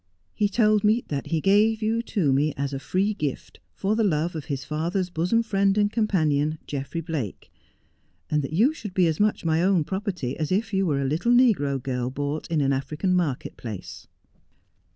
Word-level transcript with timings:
He 0.33 0.49
told 0.49 0.83
me 0.83 1.03
that 1.09 1.27
he 1.27 1.39
gave 1.41 1.83
you 1.83 2.01
to 2.01 2.33
me 2.33 2.55
as 2.57 2.73
a 2.73 2.79
free 2.79 3.13
gift, 3.13 3.59
for 3.75 3.95
the 3.95 4.03
love 4.03 4.35
of 4.35 4.45
his 4.45 4.65
father's 4.65 5.11
bosom 5.11 5.43
friend 5.43 5.77
and 5.77 5.91
companion, 5.91 6.57
Geoffrey 6.65 7.01
Blake, 7.01 7.51
and 8.27 8.41
that 8.41 8.51
you 8.51 8.73
should 8.73 8.95
be 8.95 9.05
as 9.05 9.19
much 9.19 9.45
my 9.45 9.61
own 9.61 9.83
property 9.83 10.35
as 10.37 10.51
if 10.51 10.73
you 10.73 10.87
were 10.87 11.03
a 11.03 11.07
little 11.07 11.31
negro 11.31 11.77
girl 11.79 12.09
bought 12.09 12.49
in 12.49 12.61
an 12.61 12.73
African 12.73 13.13
market 13.13 13.57
place.' 13.57 14.07